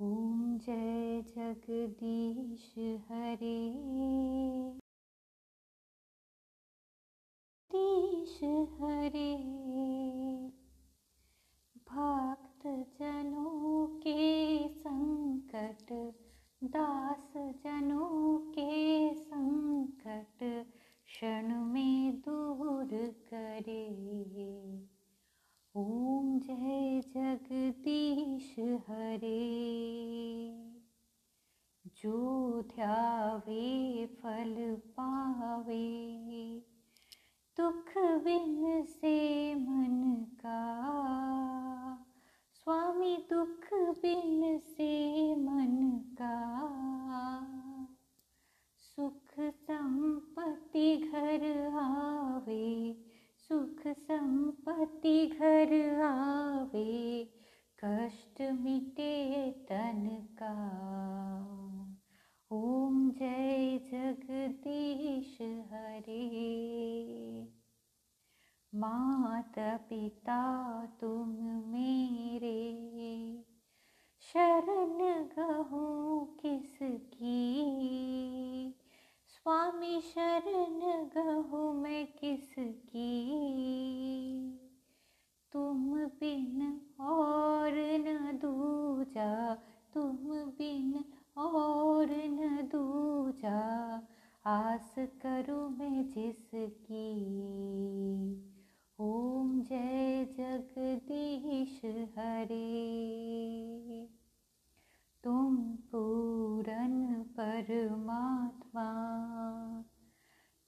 ॐ 0.00 0.58
जय 0.58 1.22
जगदीश 1.22 2.74
हरे। 2.78 3.72
दीश 7.72 8.40
हरे। 8.80 9.36
भक्त 11.88 12.66
जनों 13.00 13.86
के 13.86 14.68
संकट 14.68 16.14
दास 16.64 17.32
जनों 17.36 17.85
दुख 37.60 37.98
बिन 37.98 38.84
से 38.84 39.54
मन 39.54 40.26
का। 40.30 40.62
स्वामी 42.52 43.26
दुख 43.30 43.74
बिन 43.74 44.58
से 44.58 45.34
मन 45.36 46.00
का। 46.12 46.36
सुख 48.76 49.40
संपत्ति 49.40 50.96
घर 50.96 51.68
आवे, 51.76 53.04
सुख 53.48 53.88
संपत्ति 53.88 55.26
घर 55.26 56.00
आवे 56.00 57.22
कष्ट 57.84 58.42
मिटे 58.42 59.50
तन 59.50 60.26
का 60.32 60.86
ओम 62.50 63.10
जय 63.10 63.78
जगदीश 63.92 65.38
हरे 65.42 66.46
माता 68.76 69.76
पिता 69.76 70.82
तुम 70.86 71.28
मेरे। 71.66 72.72
शरण 74.20 75.24
गहो 75.24 76.24
किसकी? 76.24 77.54
स्वामी 79.26 80.00
शरण 80.00 81.04
गहो 81.08 81.72
मैं 81.72 82.06
किसकी? 82.06 83.40
तुम 85.52 85.96
बिन 85.96 86.80
और 87.00 87.72
न 87.76 88.38
दूजा, 88.38 89.54
तुम 89.94 90.16
बिन 90.30 91.04
और 91.36 92.06
न 92.10 92.62
दूजा। 92.62 93.86
आस 94.46 94.94
करूँ 94.98 95.70
मैं 95.70 96.08
जिसकी। 96.08 97.16
ओम 99.00 99.62
जय 99.62 100.34
जगदीश 100.38 101.80
हरे। 102.18 104.08
तुम 105.24 105.66
पूरन 105.66 107.24
परमात्मा 107.36 108.86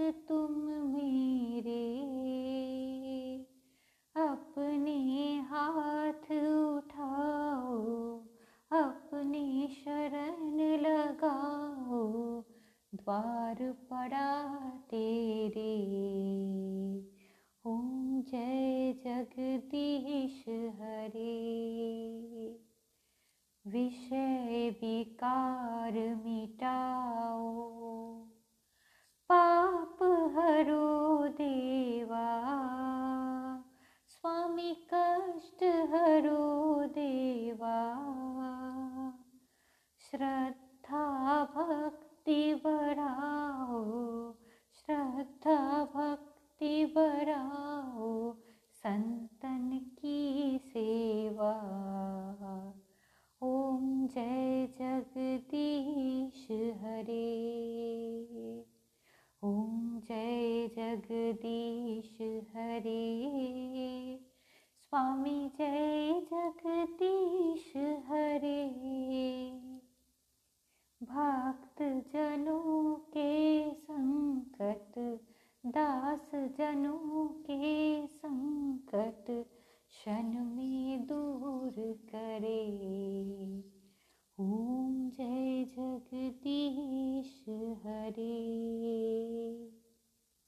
तुम 0.00 0.52
मेरे 0.68 1.98
अपने 4.16 5.38
हाथ 5.40 6.30
उठाओ, 6.76 7.76
अपने 8.72 9.68
शरण 9.68 10.56
लगाओ, 10.60 12.42
द्वार 12.94 13.72
पड़ा 13.72 14.58
तेरे। 14.70 15.74
ओम 17.66 18.22
जय 18.22 18.92
जगदीश 19.04 20.44
हरे। 20.48 21.48
विषय 23.66 24.70
विकार 24.82 25.92
मिटाओ 26.24 26.87
जगदीश 54.80 56.48
हरे। 56.50 57.28
ओम 59.44 60.00
जय 60.00 60.68
जगदीश 60.68 62.18
हरे। 62.56 63.18
स्वामी 64.80 65.50
जय 65.58 66.20
जगदीश 66.20 67.72
हरे। 67.76 68.68
भक्त 71.02 71.82
जनों 71.82 72.94
के 72.94 73.70
संकट, 73.74 75.20
दास 75.66 76.30
जनों 76.34 77.28
के 77.28 78.06
संकट 78.06 79.24
क्षण 79.88 80.44
में 80.44 81.06
दूर 81.06 81.74
करे। 82.14 82.97